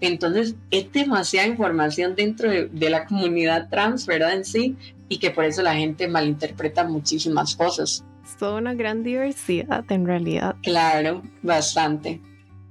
[0.00, 4.34] Entonces, es demasiada información dentro de, de, la comunidad trans, ¿verdad?
[4.34, 4.76] En sí,
[5.08, 8.04] y que por eso la gente malinterpreta muchísimas cosas
[8.42, 10.56] toda una gran diversidad en realidad.
[10.62, 12.20] Claro, bastante.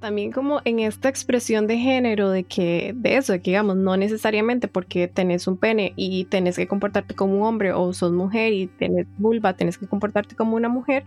[0.00, 3.96] También como en esta expresión de género, de que, de eso, de que digamos, no
[3.96, 8.52] necesariamente porque tenés un pene y tenés que comportarte como un hombre o sos mujer
[8.52, 11.04] y tenés vulva, tenés que comportarte como una mujer,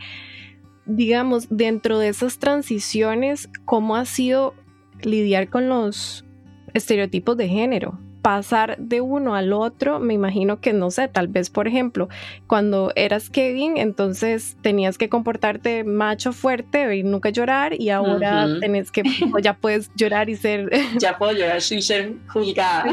[0.88, 4.56] digamos, dentro de esas transiciones, ¿cómo ha sido
[5.04, 6.26] lidiar con los
[6.74, 8.00] estereotipos de género?
[8.26, 12.10] Pasar de uno al otro, me imagino que no sé, tal vez por ejemplo,
[12.48, 18.90] cuando eras Kevin, entonces tenías que comportarte macho fuerte y nunca llorar y ahora tenés
[18.92, 19.04] que,
[19.44, 20.72] ya puedes llorar y ser...
[21.00, 22.86] Ya puedo llorar sin ser juzgada.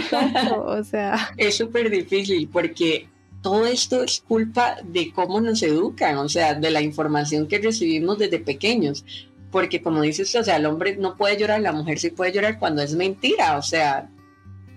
[0.66, 1.30] o sea...
[1.38, 3.08] Es súper difícil porque
[3.40, 8.18] todo esto es culpa de cómo nos educan, o sea, de la información que recibimos
[8.18, 9.02] desde pequeños.
[9.50, 12.58] Porque como dices, o sea, el hombre no puede llorar, la mujer sí puede llorar
[12.58, 14.10] cuando es mentira, o sea,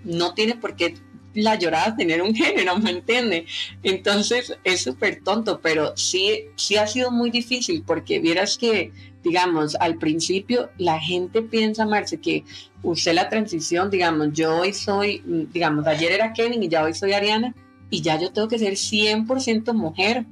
[0.06, 0.94] no tiene por qué
[1.34, 3.46] la llorada tener un género, ¿me entiende?
[3.82, 8.92] Entonces es súper tonto, pero sí, sí ha sido muy difícil porque vieras que,
[9.22, 12.44] digamos, al principio la gente piensa, Marce, que
[12.82, 17.12] usé la transición, digamos, yo hoy soy, digamos, ayer era Kevin y ya hoy soy
[17.12, 17.54] Ariana
[17.90, 20.24] y ya yo tengo que ser 100% mujer.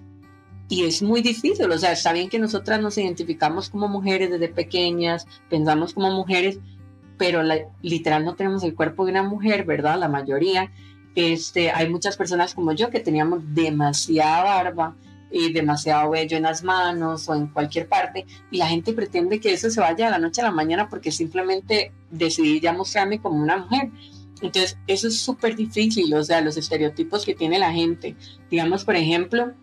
[0.66, 4.48] Y es muy difícil, o sea, está bien que nosotras nos identificamos como mujeres desde
[4.48, 6.58] pequeñas, pensamos como mujeres,
[7.18, 7.42] pero
[7.82, 9.98] literal no tenemos el cuerpo de una mujer, ¿verdad?
[9.98, 10.70] La mayoría.
[11.14, 14.96] Este, hay muchas personas como yo que teníamos demasiada barba
[15.30, 19.52] y demasiado vello en las manos o en cualquier parte y la gente pretende que
[19.52, 23.42] eso se vaya de la noche a la mañana porque simplemente decidí ya mostrarme como
[23.42, 23.90] una mujer.
[24.42, 28.16] Entonces, eso es súper difícil, o sea, los estereotipos que tiene la gente.
[28.50, 29.54] Digamos, por ejemplo,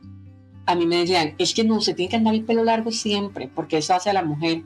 [0.66, 3.50] a mí me decían, es que no, usted tiene que andar el pelo largo siempre,
[3.54, 4.64] porque eso hace a la mujer.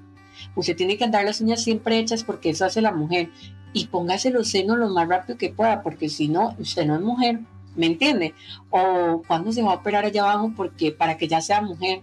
[0.56, 3.30] Usted tiene que andar las uñas siempre hechas, porque eso hace la mujer.
[3.74, 7.02] Y póngase los senos lo más rápido que pueda, porque si no, usted no es
[7.02, 7.40] mujer,
[7.76, 8.34] ¿me entiende?
[8.70, 12.02] O cuando se va a operar allá abajo, porque para que ya sea mujer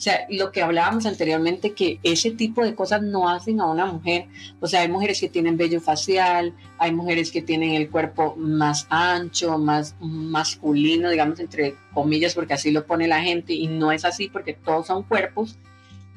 [0.00, 3.84] o sea, lo que hablábamos anteriormente, que ese tipo de cosas no hacen a una
[3.84, 4.28] mujer.
[4.58, 8.86] O sea, hay mujeres que tienen vello facial, hay mujeres que tienen el cuerpo más
[8.88, 14.06] ancho, más masculino, digamos, entre comillas, porque así lo pone la gente, y no es
[14.06, 15.58] así porque todos son cuerpos.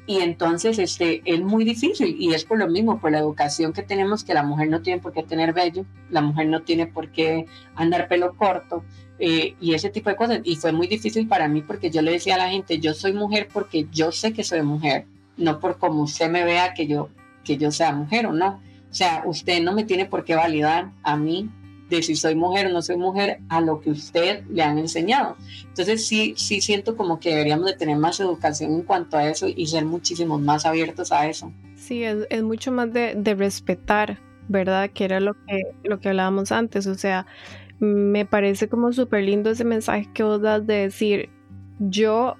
[0.06, 3.82] Y entonces este, es muy difícil y es por lo mismo, por la educación que
[3.82, 7.10] tenemos, que la mujer no tiene por qué tener vello, la mujer no tiene por
[7.10, 8.84] qué andar pelo corto,
[9.18, 10.40] eh, y ese tipo de cosas.
[10.44, 13.12] Y fue muy difícil para mí porque yo le decía a la gente, yo soy
[13.12, 17.08] mujer porque yo sé que soy mujer, no por como usted me vea que yo,
[17.42, 18.60] que yo sea mujer o no.
[18.90, 21.50] O sea, usted no me tiene por qué validar a mí
[22.02, 25.36] si soy mujer o no soy mujer a lo que usted le han enseñado.
[25.68, 29.46] Entonces sí, sí siento como que deberíamos de tener más educación en cuanto a eso
[29.48, 31.52] y ser muchísimos más abiertos a eso.
[31.76, 34.90] Sí, es, es mucho más de, de, respetar, ¿verdad?
[34.90, 37.26] Que era lo que, lo que hablábamos antes, o sea,
[37.78, 41.28] me parece como súper lindo ese mensaje que vos das de decir,
[41.78, 42.36] yo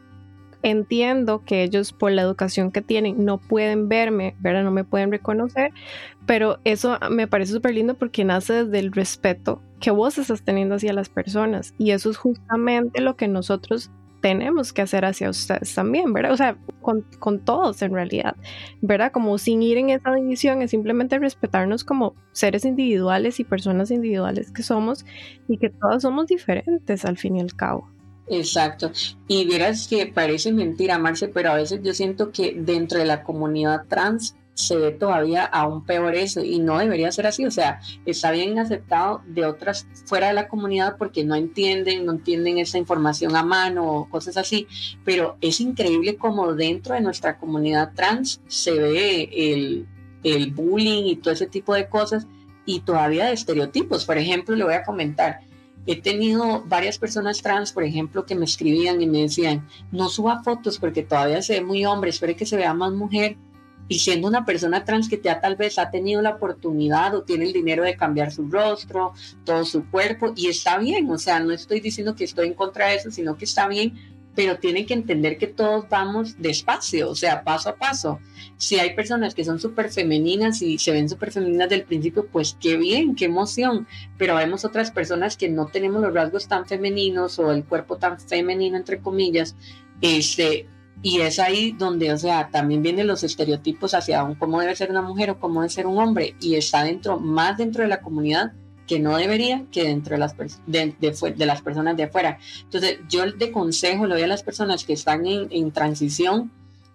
[0.64, 4.64] entiendo que ellos por la educación que tienen no pueden verme, ¿verdad?
[4.64, 5.70] No me pueden reconocer,
[6.26, 10.76] pero eso me parece súper lindo porque nace desde el respeto que vos estás teniendo
[10.76, 13.90] hacia las personas y eso es justamente lo que nosotros
[14.22, 16.32] tenemos que hacer hacia ustedes también, ¿verdad?
[16.32, 18.34] O sea, con, todos en realidad,
[18.80, 19.12] ¿verdad?
[19.12, 24.50] Como sin ir en esa división, es simplemente respetarnos como seres individuales y personas individuales
[24.50, 25.04] que somos
[25.46, 27.93] y que todas somos diferentes al fin y al cabo.
[28.28, 28.90] Exacto.
[29.28, 33.22] Y verás que parece mentira, Marce, pero a veces yo siento que dentro de la
[33.22, 37.44] comunidad trans se ve todavía aún peor eso y no debería ser así.
[37.44, 42.12] O sea, está bien aceptado de otras fuera de la comunidad porque no entienden, no
[42.12, 44.66] entienden esa información a mano o cosas así,
[45.04, 49.86] pero es increíble como dentro de nuestra comunidad trans se ve el,
[50.22, 52.26] el bullying y todo ese tipo de cosas
[52.64, 54.04] y todavía de estereotipos.
[54.04, 55.40] Por ejemplo, le voy a comentar.
[55.86, 60.42] He tenido varias personas trans, por ejemplo, que me escribían y me decían, no suba
[60.42, 63.36] fotos porque todavía se ve muy hombre, espere que se vea más mujer
[63.88, 67.44] y siendo una persona trans que ya tal vez ha tenido la oportunidad o tiene
[67.44, 69.12] el dinero de cambiar su rostro,
[69.44, 72.88] todo su cuerpo, y está bien, o sea, no estoy diciendo que estoy en contra
[72.88, 73.94] de eso, sino que está bien,
[74.34, 78.18] pero tienen que entender que todos vamos despacio, o sea, paso a paso.
[78.56, 82.56] Si hay personas que son súper femeninas y se ven súper femeninas del principio, pues
[82.60, 83.86] qué bien, qué emoción,
[84.18, 88.18] pero vemos otras personas que no tenemos los rasgos tan femeninos o el cuerpo tan
[88.18, 89.56] femenino, entre comillas,
[90.00, 90.66] este,
[91.02, 95.02] y es ahí donde, o sea, también vienen los estereotipos hacia cómo debe ser una
[95.02, 96.34] mujer o cómo debe ser un hombre.
[96.40, 98.52] Y está dentro, más dentro de la comunidad
[98.86, 102.38] que no debería que dentro de las, de, de, las personas de afuera.
[102.64, 106.50] Entonces, yo de consejo le doy a las personas que están en, en transición,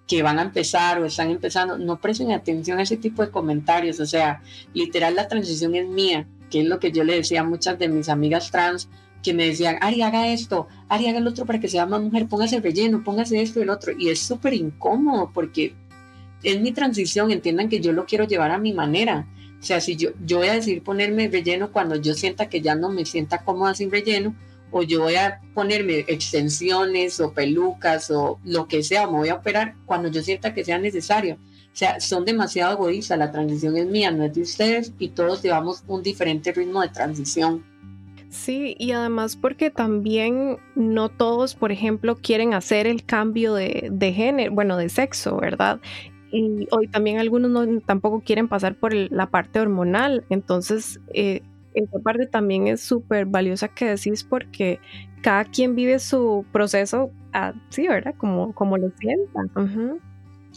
[0.07, 3.99] que van a empezar o están empezando, no presten atención a ese tipo de comentarios.
[3.99, 4.41] O sea,
[4.73, 7.89] literal, la transición es mía, que es lo que yo le decía a muchas de
[7.89, 8.89] mis amigas trans
[9.23, 12.27] que me decían, Ari, haga esto, Ari, haga el otro para que sea más mujer,
[12.27, 13.93] póngase relleno, póngase esto y el otro.
[13.97, 15.75] Y es súper incómodo porque
[16.43, 19.27] es mi transición, entiendan que yo lo quiero llevar a mi manera.
[19.59, 22.75] O sea, si yo, yo voy a decidir ponerme relleno cuando yo sienta que ya
[22.75, 24.35] no me sienta cómoda sin relleno,
[24.71, 29.35] o yo voy a ponerme extensiones o pelucas o lo que sea, me voy a
[29.35, 31.35] operar cuando yo sienta que sea necesario.
[31.35, 35.41] O sea, son demasiado egoístas, la transición es mía, no es de ustedes, y todos
[35.41, 37.63] llevamos un diferente ritmo de transición.
[38.29, 44.53] Sí, y además porque también no todos, por ejemplo, quieren hacer el cambio de, género,
[44.53, 45.79] bueno, de sexo, ¿verdad?
[46.31, 50.25] Y hoy también algunos no, tampoco quieren pasar por la parte hormonal.
[50.29, 51.41] Entonces, eh,
[51.73, 54.79] esa parte también es súper valiosa que decís porque
[55.21, 58.15] cada quien vive su proceso así, ¿verdad?
[58.17, 59.41] Como, como lo sienta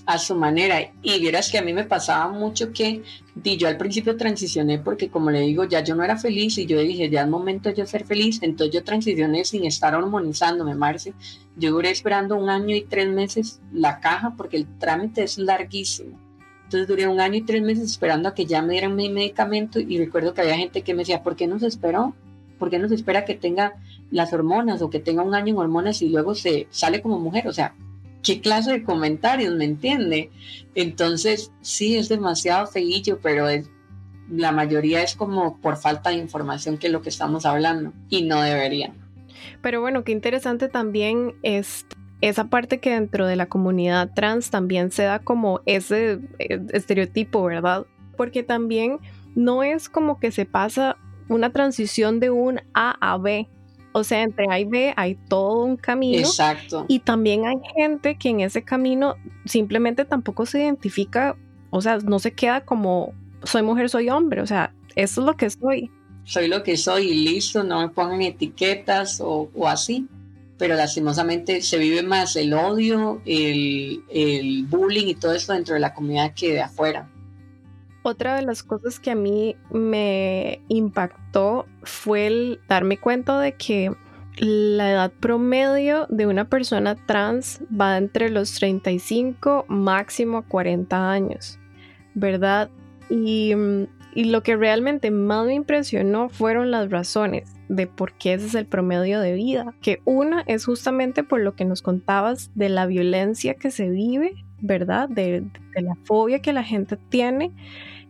[0.07, 0.81] a su manera.
[1.03, 3.03] Y vieras que a mí me pasaba mucho que
[3.35, 6.67] di, yo al principio transicioné porque como le digo, ya yo no era feliz y
[6.67, 8.41] yo dije, ya es momento de yo ser feliz.
[8.43, 11.15] Entonces yo transicioné sin estar hormonizándome, Marce.
[11.57, 16.19] Yo duré esperando un año y tres meses la caja porque el trámite es larguísimo.
[16.65, 19.79] Entonces duré un año y tres meses esperando a que ya me dieran mi medicamento
[19.79, 22.15] y recuerdo que había gente que me decía, ¿por qué no se esperó?
[22.59, 23.75] ¿Por qué no se espera que tenga
[24.11, 27.47] las hormonas o que tenga un año en hormonas y luego se sale como mujer?
[27.47, 27.75] O sea,
[28.23, 30.31] qué clase de comentarios, ¿me entiende?
[30.75, 33.69] Entonces, sí, es demasiado feillo, pero es,
[34.31, 38.23] la mayoría es como por falta de información que es lo que estamos hablando y
[38.23, 38.95] no deberían.
[39.61, 41.87] Pero bueno, qué interesante también es
[42.21, 47.43] esa parte que dentro de la comunidad trans también se da como ese eh, estereotipo,
[47.45, 47.87] ¿verdad?
[48.17, 48.99] Porque también
[49.35, 50.97] no es como que se pasa
[51.29, 53.49] una transición de un A a B.
[53.93, 56.19] O sea, entre A y B hay todo un camino.
[56.19, 56.87] Exacto.
[56.89, 61.37] Y también hay gente que en ese camino simplemente tampoco se identifica,
[61.71, 63.13] o sea, no se queda como
[63.45, 64.41] soy mujer, soy hombre.
[64.41, 65.91] O sea, eso es lo que soy.
[66.25, 70.07] Soy lo que soy y listo, no me pongan etiquetas o, o así.
[70.57, 75.81] Pero lastimosamente se vive más el odio, el, el bullying y todo esto dentro de
[75.81, 77.09] la comunidad que de afuera.
[78.03, 83.93] Otra de las cosas que a mí me impactó fue el darme cuenta de que
[84.39, 91.59] la edad promedio de una persona trans va entre los 35 máximo a 40 años,
[92.15, 92.71] ¿verdad?
[93.09, 93.55] Y,
[94.15, 98.55] y, lo que realmente más me impresionó fueron las razones de por qué ese es
[98.55, 99.75] el promedio de vida.
[99.83, 104.35] Que una es justamente por lo que nos contabas de la violencia que se vive,
[104.63, 105.09] ¿verdad?
[105.09, 105.45] De,
[105.75, 107.51] la fobia que la gente tiene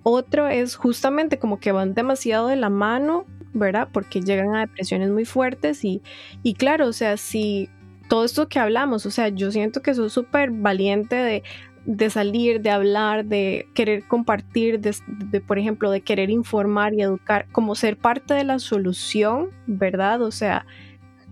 [0.04, 3.88] otro es justamente como que van demasiado de la mano, ¿verdad?
[3.92, 6.02] Porque llegan a depresiones muy fuertes y,
[6.42, 7.68] y claro, o sea, si
[8.08, 11.42] todo esto que hablamos, o sea, yo siento que soy súper valiente de,
[11.86, 17.02] de, salir, de hablar, de querer compartir, de, de, por ejemplo, de querer informar y
[17.02, 20.20] educar, como ser parte de la solución, ¿verdad?
[20.22, 20.66] O sea,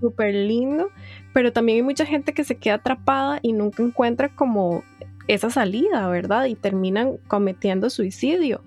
[0.01, 0.91] súper lindo,
[1.33, 4.85] pero también hay mucha gente que se queda atrapada y nunca encuentra como
[5.29, 6.47] esa salida, ¿verdad?
[6.47, 8.63] Y terminan cometiendo suicidio.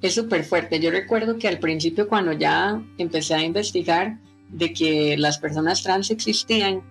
[0.00, 0.80] Es súper fuerte.
[0.80, 4.18] Yo recuerdo que al principio cuando ya empecé a investigar
[4.48, 6.82] de que las personas trans existían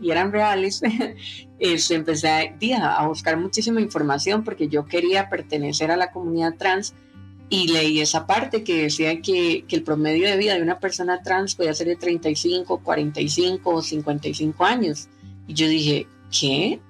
[0.00, 0.80] y eran reales,
[1.58, 6.94] este, empecé a, a buscar muchísima información porque yo quería pertenecer a la comunidad trans
[7.48, 11.20] y leí esa parte que decía que, que, el promedio de vida de una persona
[11.22, 15.08] trans podía ser de 35, 45 o 55 años.
[15.48, 16.80] Y yo dije, ¿qué?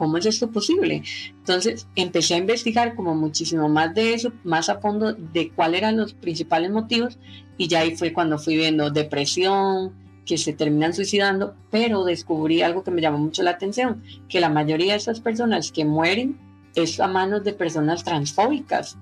[0.00, 1.02] ¿Cómo es esto posible?
[1.28, 5.98] Entonces empecé a investigar como muchísimo más de eso, más a fondo de cuáles eran
[5.98, 7.18] los principales motivos
[7.58, 9.92] y ya ahí fue cuando fui viendo depresión,
[10.24, 14.48] que se terminan suicidando, pero descubrí algo que me llamó mucho la atención, que la
[14.48, 16.38] mayoría de esas personas que mueren
[16.74, 18.96] es a manos de personas transfóbicas.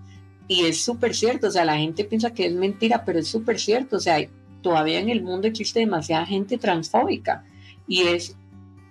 [0.49, 3.61] Y es súper cierto, o sea, la gente piensa que es mentira, pero es súper
[3.61, 4.19] cierto, o sea,
[4.63, 7.45] todavía en el mundo existe demasiada gente transfóbica
[7.87, 8.35] y es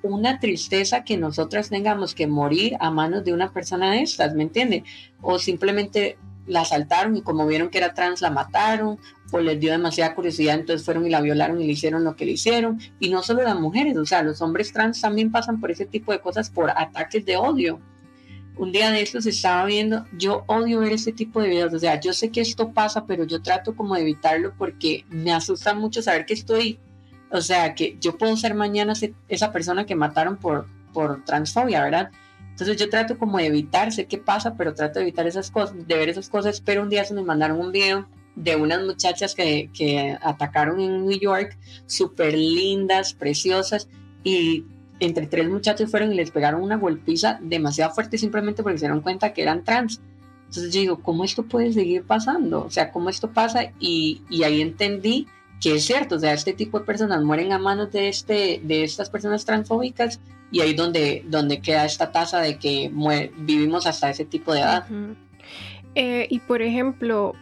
[0.01, 4.43] una tristeza que nosotras tengamos que morir a manos de una persona de estas, ¿me
[4.43, 4.83] entiende?
[5.21, 8.97] O simplemente la asaltaron y como vieron que era trans la mataron
[9.31, 12.25] o les dio demasiada curiosidad, entonces fueron y la violaron y le hicieron lo que
[12.25, 12.79] le hicieron.
[12.99, 16.11] Y no solo las mujeres, o sea, los hombres trans también pasan por ese tipo
[16.11, 17.79] de cosas, por ataques de odio.
[18.55, 21.99] Un día de estos estaba viendo, yo odio ver ese tipo de videos, o sea,
[21.99, 26.01] yo sé que esto pasa, pero yo trato como de evitarlo porque me asusta mucho
[26.01, 26.79] saber que estoy
[27.31, 28.93] o sea, que yo puedo ser mañana
[29.27, 32.11] esa persona que mataron por, por transfobia, ¿verdad?
[32.51, 35.87] Entonces yo trato como de evitar, sé qué pasa, pero trato de evitar esas cosas,
[35.87, 39.35] de ver esas cosas, pero un día se me mandaron un video de unas muchachas
[39.35, 43.87] que, que atacaron en New York, súper lindas, preciosas,
[44.23, 44.65] y
[44.99, 49.01] entre tres muchachos fueron y les pegaron una golpiza demasiado fuerte simplemente porque se dieron
[49.01, 50.01] cuenta que eran trans.
[50.47, 52.63] Entonces yo digo, ¿cómo esto puede seguir pasando?
[52.63, 53.71] O sea, ¿cómo esto pasa?
[53.79, 55.27] Y, y ahí entendí
[55.61, 58.83] que es cierto, o sea, este tipo de personas mueren a manos de, este, de
[58.83, 60.19] estas personas transfóbicas
[60.51, 62.91] y ahí donde, donde queda esta tasa de que
[63.37, 64.85] vivimos hasta ese tipo de edad.
[65.95, 67.33] Eh, y por ejemplo,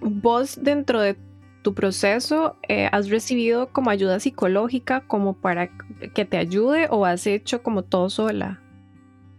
[0.00, 1.16] vos dentro de
[1.62, 5.70] tu proceso eh, has recibido como ayuda psicológica como para
[6.14, 8.60] que te ayude o has hecho como todo sola?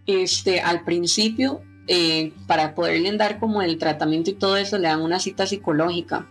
[0.05, 5.01] Este, al principio, eh, para poderle dar como el tratamiento y todo eso, le dan
[5.01, 6.27] una cita psicológica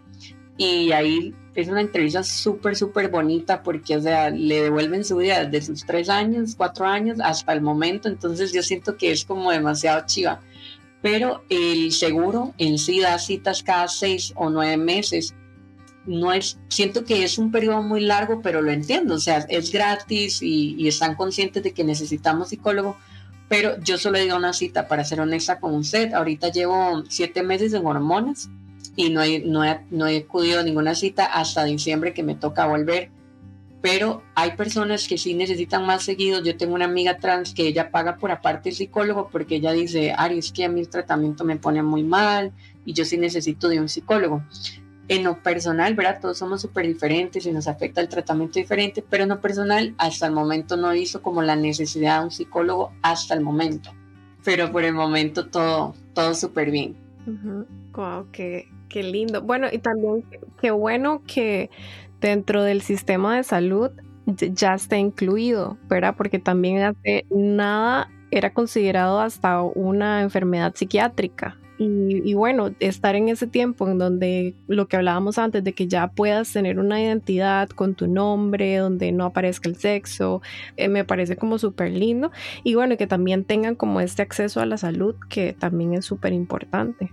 [0.57, 5.45] y ahí es una entrevista súper, súper bonita porque, o sea, le devuelven su vida
[5.45, 8.09] desde sus tres años, cuatro años hasta el momento.
[8.09, 10.41] Entonces yo siento que es como demasiado chiva.
[11.03, 15.35] Pero el seguro en sí da citas cada seis o nueve meses.
[16.07, 19.15] No es, siento que es un periodo muy largo, pero lo entiendo.
[19.15, 22.97] O sea, es gratis y, y están conscientes de que necesitamos psicólogo.
[23.49, 26.15] Pero yo solo digo una cita, para ser honesta con usted.
[26.15, 28.49] Ahorita llevo siete meses en hormonas
[28.97, 32.35] y no, hay, no, he, no he acudido a ninguna cita hasta diciembre que me
[32.35, 33.11] toca volver.
[33.81, 36.41] Pero hay personas que sí necesitan más seguido.
[36.41, 40.13] Yo tengo una amiga trans que ella paga por aparte el psicólogo porque ella dice,
[40.17, 42.53] Ari, es que a mí el tratamiento me pone muy mal
[42.85, 44.45] y yo sí necesito de un psicólogo.
[45.09, 46.21] En lo personal, ¿verdad?
[46.21, 50.27] Todos somos súper diferentes y nos afecta el tratamiento diferente, pero en lo personal, hasta
[50.27, 53.91] el momento no hizo como la necesidad de un psicólogo hasta el momento.
[54.45, 56.97] Pero por el momento todo, todo súper bien.
[57.93, 59.43] Wow, qué, qué lindo.
[59.43, 60.25] Bueno, y también
[60.61, 61.71] qué bueno que
[62.21, 63.91] dentro del sistema de salud
[64.27, 66.15] ya esté incluido, ¿verdad?
[66.17, 73.47] Porque también hace nada era considerado hasta una enfermedad psiquiátrica y, bueno, estar en ese
[73.47, 77.95] tiempo en donde lo que hablábamos antes, de que ya puedas tener una identidad con
[77.95, 80.43] tu nombre, donde no aparezca el sexo,
[80.77, 82.31] eh, me parece como súper lindo.
[82.63, 86.33] Y bueno, que también tengan como este acceso a la salud, que también es súper
[86.33, 87.11] importante.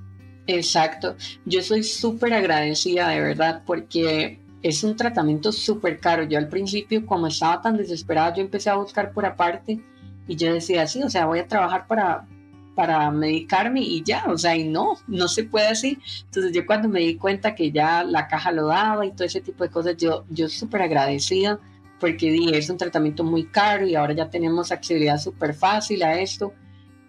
[0.50, 1.16] Exacto.
[1.46, 6.24] Yo soy súper agradecida, de verdad, porque es un tratamiento súper caro.
[6.24, 9.80] Yo al principio, como estaba tan desesperada, yo empecé a buscar por aparte
[10.28, 12.26] y yo decía, sí, o sea, voy a trabajar para,
[12.74, 16.00] para medicarme y ya, o sea, y no, no se puede así.
[16.26, 19.42] Entonces yo cuando me di cuenta que ya la caja lo daba y todo ese
[19.42, 21.60] tipo de cosas, yo, yo súper agradecida
[22.00, 26.20] porque di, es un tratamiento muy caro y ahora ya tenemos accesibilidad súper fácil a
[26.20, 26.54] esto.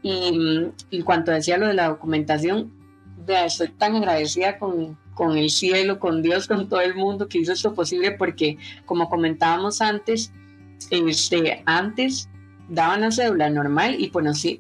[0.03, 2.80] Y en cuanto decía lo de la documentación,
[3.27, 7.53] estoy tan agradecida con, con el cielo, con Dios, con todo el mundo que hizo
[7.53, 10.33] esto posible, porque como comentábamos antes,
[10.91, 12.29] este, antes
[12.69, 14.11] daban la cédula normal y,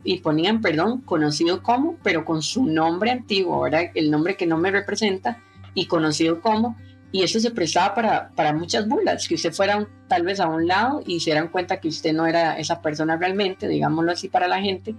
[0.04, 4.58] y ponían, perdón, conocido como, pero con su nombre antiguo, ahora el nombre que no
[4.58, 5.38] me representa
[5.74, 6.76] y conocido como,
[7.12, 10.66] y eso se prestaba para, para muchas burlas, que usted fuera tal vez a un
[10.66, 14.48] lado y se dieran cuenta que usted no era esa persona realmente, digámoslo así para
[14.48, 14.94] la gente,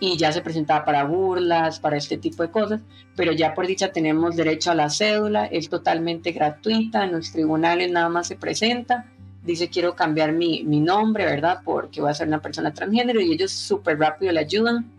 [0.00, 2.80] y ya se presentaba para burlas, para este tipo de cosas,
[3.14, 7.92] pero ya por dicha tenemos derecho a la cédula, es totalmente gratuita, en los tribunales
[7.92, 9.04] nada más se presenta,
[9.44, 11.60] dice quiero cambiar mi, mi nombre, ¿verdad?
[11.64, 14.90] Porque voy a ser una persona transgénero y ellos súper rápido le ayudan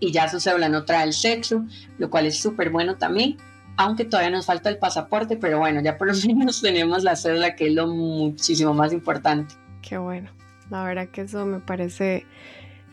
[0.00, 1.64] y ya su cédula no trae el sexo,
[1.98, 3.36] lo cual es súper bueno también,
[3.76, 7.54] aunque todavía nos falta el pasaporte, pero bueno, ya por lo menos tenemos la cédula
[7.54, 9.54] que es lo muchísimo más importante.
[9.82, 10.30] Qué bueno,
[10.70, 12.26] la verdad que eso me parece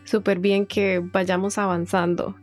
[0.08, 2.34] súper bien que vayamos avanzando.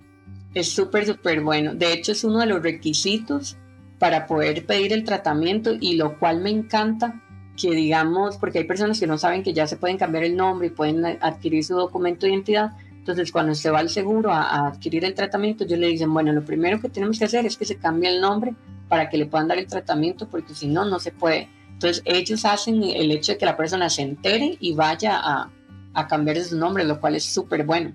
[0.53, 1.75] Es súper, súper bueno.
[1.75, 3.57] De hecho, es uno de los requisitos
[3.99, 7.21] para poder pedir el tratamiento y lo cual me encanta
[7.55, 10.67] que digamos, porque hay personas que no saben que ya se pueden cambiar el nombre
[10.67, 12.71] y pueden adquirir su documento de identidad.
[12.91, 16.43] Entonces, cuando se va al seguro a, adquirir el tratamiento, ellos le dicen, bueno, lo
[16.43, 18.55] primero que tenemos que hacer es que se cambie el nombre
[18.89, 21.49] para que le puedan dar el tratamiento, porque si no, no se puede.
[21.71, 25.51] Entonces, ellos hacen el hecho de que la persona se entere y vaya a,
[25.95, 27.93] a cambiar su nombre, lo cual es súper bueno.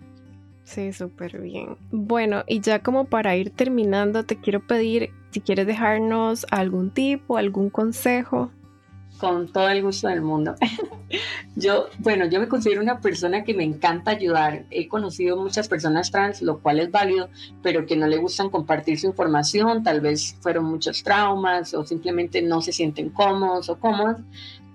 [0.64, 1.76] Sí, súper bien.
[1.90, 7.36] Bueno, y ya como para ir terminando, te quiero pedir si quieres dejarnos algún tipo,
[7.36, 8.50] algún consejo.
[9.18, 10.54] Con todo el gusto del mundo.
[11.56, 14.64] yo, bueno, yo me considero una persona que me encanta ayudar.
[14.70, 17.28] He conocido muchas personas trans, lo cual es válido,
[17.62, 19.82] pero que no le gustan compartir su información.
[19.82, 24.20] Tal vez fueron muchos traumas o simplemente no se sienten cómodos o cómodas.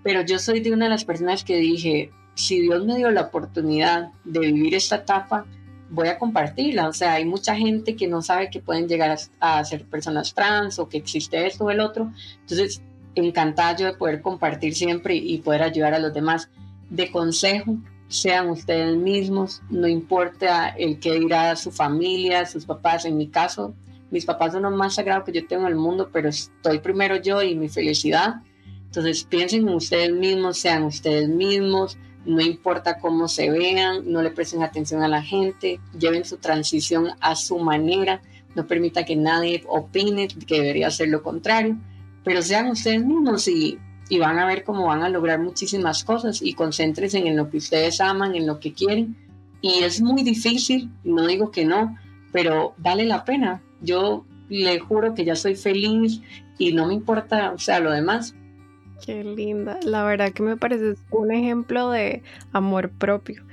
[0.03, 3.21] Pero yo soy de una de las personas que dije, si Dios me dio la
[3.21, 5.45] oportunidad de vivir esta etapa,
[5.89, 6.89] voy a compartirla.
[6.89, 10.77] O sea, hay mucha gente que no sabe que pueden llegar a, ser personas trans
[10.77, 12.11] o que existe esto o el otro.
[12.41, 12.81] Entonces,
[13.15, 16.49] encantada yo de poder compartir siempre y poder ayudar a los demás.
[16.89, 17.77] De consejo,
[18.07, 23.05] sean ustedes mismos, no importa el que dirá su familia, sus papás.
[23.05, 23.73] En mi caso,
[24.11, 27.15] mis papás son lo más sagrado que yo tengo en el mundo, pero estoy primero
[27.15, 28.35] yo y mi felicidad.
[28.85, 34.31] Entonces piensen en ustedes mismos, sean ustedes mismos, no importa cómo se vean, no le
[34.31, 38.21] presten atención a la gente, lleven su transición a su manera,
[38.55, 41.77] no permita que nadie opine que debería ser lo contrario,
[42.23, 43.77] pero sean ustedes mismos y,
[44.09, 47.57] y van a ver cómo van a lograr muchísimas cosas y concéntrense en lo que
[47.57, 49.15] ustedes aman, en lo que quieren.
[49.61, 51.97] Y es muy difícil, no digo que no,
[52.31, 53.61] pero vale la pena.
[53.81, 56.21] Yo le juro que ya soy feliz
[56.57, 58.35] y no me importa, o sea, lo demás,
[59.03, 59.79] Qué linda.
[59.83, 63.43] La verdad que me parece un ejemplo de amor propio,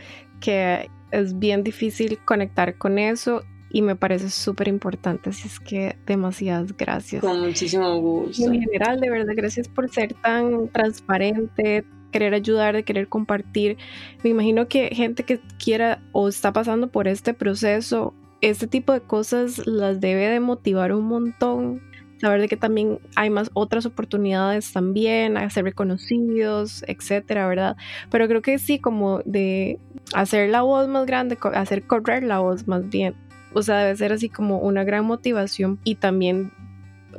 [0.40, 5.30] que es bien difícil conectar con eso y me parece súper importante.
[5.30, 7.22] Así es que demasiadas gracias.
[7.22, 8.44] Con muchísimo gusto.
[8.44, 13.78] En general, de verdad, gracias por ser tan transparente, querer ayudar, de querer compartir.
[14.22, 19.00] Me imagino que gente que quiera o está pasando por este proceso, este tipo de
[19.00, 21.80] cosas las debe de motivar un montón
[22.22, 27.76] saber de que también hay más otras oportunidades también, a ser reconocidos, etcétera, ¿verdad?
[28.10, 29.80] Pero creo que sí, como de
[30.14, 33.16] hacer la voz más grande, hacer correr la voz más bien.
[33.54, 36.52] O sea, debe ser así como una gran motivación y también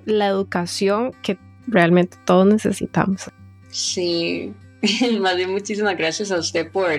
[0.06, 1.38] la educación que
[1.68, 3.30] realmente todos necesitamos.
[3.70, 4.54] Sí,
[5.20, 6.90] más bien muchísimas gracias a usted por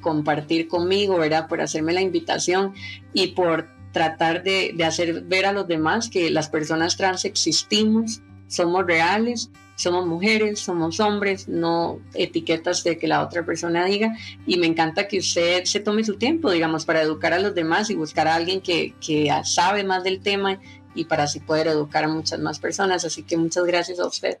[0.00, 1.46] compartir conmigo, ¿verdad?
[1.46, 2.72] Por hacerme la invitación
[3.12, 8.84] y por tratar de, hacer ver a los demás que las personas trans existimos, somos
[8.84, 14.16] reales, somos mujeres, somos hombres, no etiquetas de que la otra persona diga.
[14.46, 17.88] Y me encanta que usted se tome su tiempo, digamos, para educar a los demás
[17.88, 20.60] y buscar a alguien que, que sabe más del tema
[20.96, 23.04] y para así poder educar a muchas más personas.
[23.04, 24.38] Así que muchas gracias a usted.